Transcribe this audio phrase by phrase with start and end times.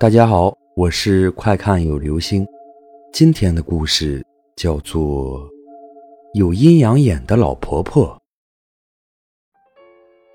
[0.00, 2.46] 大家好，我是快看有流星。
[3.12, 4.24] 今天的故事
[4.54, 5.40] 叫做
[6.34, 8.06] 《有阴阳眼的老婆婆》。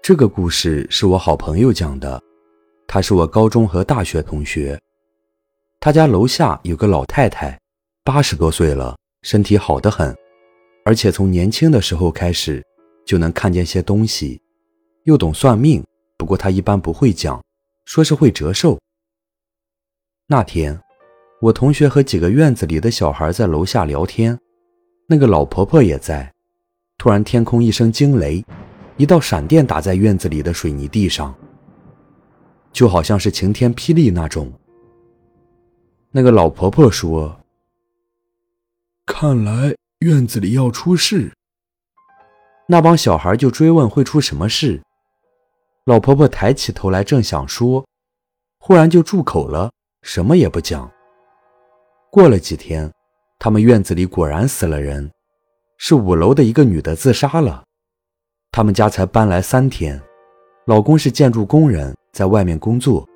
[0.02, 2.22] 这个故事是我好朋友讲的，
[2.88, 4.78] 她是我高中和大学同学。
[5.80, 7.58] 她家楼下有个老太太，
[8.04, 10.14] 八十多岁了，身体好得很，
[10.84, 12.62] 而且从年轻的时候开始
[13.06, 14.42] 就能看见些东西，
[15.06, 15.82] 又懂算命。
[16.18, 17.42] 不过她一般不会讲，
[17.86, 18.78] 说是会折寿。
[20.28, 20.80] 那天，
[21.42, 24.40] 我同学和几个院子里的小孩在楼下聊天，
[25.08, 26.34] 那个老婆婆也在。
[26.98, 28.44] 突然，天空一声惊雷，
[28.96, 31.36] 一道闪电打在院子里的水泥地上，
[32.72, 34.50] 就好像是晴天霹雳那种。
[36.12, 37.42] 那个老婆婆说
[39.06, 41.34] ：“看来院子里要出事。”
[42.70, 44.82] 那帮小孩就追问会出什么事。
[45.84, 47.86] 老婆婆抬起头来，正想说，
[48.58, 49.73] 忽然就住口了。
[50.04, 50.92] 什么也不讲。
[52.12, 52.92] 过了几天，
[53.40, 55.10] 他们院子里果然死了人，
[55.78, 57.64] 是五楼的一个女的自杀了。
[58.52, 60.00] 他们家才搬来三天，
[60.68, 63.08] 老公是建筑工人，在外面工作，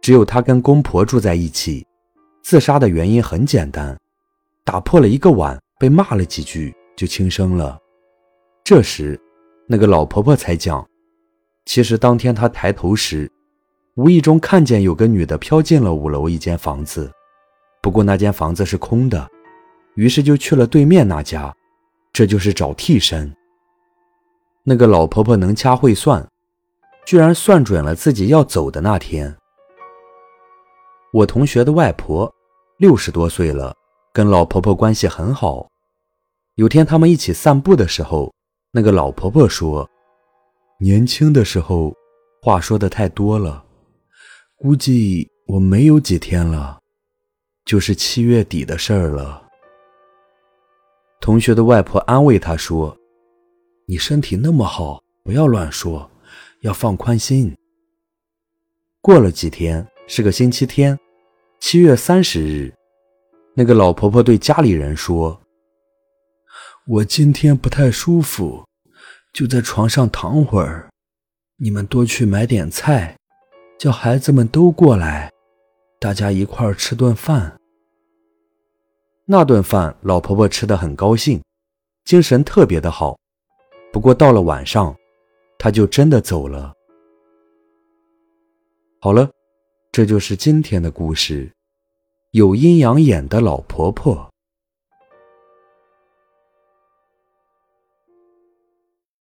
[0.00, 1.84] 只有他跟公婆住在一起。
[2.44, 3.98] 自杀的原因很简单，
[4.64, 7.78] 打破了一个碗，被骂了几句就轻生了。
[8.62, 9.18] 这时，
[9.66, 10.86] 那个老婆婆才讲，
[11.64, 13.30] 其实当天她抬头时。
[13.98, 17.10] 无意中看见有个女的飘进了五楼一间房子，
[17.82, 19.28] 不过那间房子是空的，
[19.96, 21.52] 于是就去了对面那家，
[22.12, 23.34] 这就是找替身。
[24.62, 26.24] 那个老婆婆能掐会算，
[27.04, 29.36] 居然算准了自己要走的那天。
[31.12, 32.32] 我同学的外婆
[32.76, 33.74] 六十多岁了，
[34.12, 35.66] 跟老婆婆关系很好。
[36.54, 38.32] 有天他们一起散步的时候，
[38.70, 39.90] 那个老婆婆说
[40.78, 41.92] ：“年轻的时候
[42.40, 43.64] 话说的太多了。”
[44.60, 46.80] 估计我没有几天了，
[47.64, 49.46] 就是七月底的事儿了。
[51.20, 52.98] 同学的外婆安慰他说
[53.86, 56.10] ：“你身体那么好，不要乱说，
[56.62, 57.56] 要放宽心。”
[59.00, 60.98] 过了几天，是个星期天，
[61.60, 62.74] 七月三十日，
[63.54, 65.40] 那个老婆婆对家里人说
[66.84, 68.66] ：“我今天不太舒服，
[69.32, 70.90] 就在床上躺会儿，
[71.58, 73.14] 你们多去买点菜。”
[73.78, 75.32] 叫孩子们都过来，
[76.00, 77.56] 大家一块儿吃顿饭。
[79.24, 81.40] 那顿饭，老婆婆吃得很高兴，
[82.04, 83.16] 精神特别的好。
[83.92, 84.96] 不过到了晚上，
[85.58, 86.72] 她就真的走了。
[89.00, 89.30] 好了，
[89.92, 91.48] 这就是今天的故事。
[92.32, 94.27] 有阴阳眼的老婆婆。